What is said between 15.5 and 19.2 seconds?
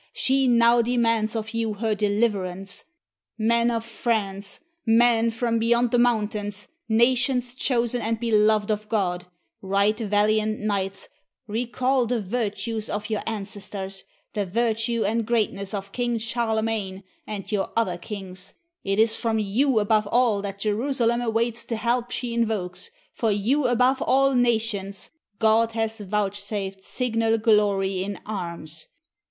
of King Charle magne and your other kings; it is